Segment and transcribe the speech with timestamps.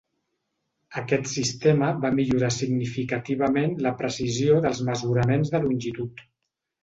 [1.01, 6.25] Aquest sistema va millorar significativament la precisió dels mesuraments de longitud.